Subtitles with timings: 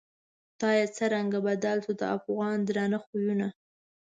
[0.53, 3.47] خدایه څرنگه بدل شوو، د افغان درانه خویونه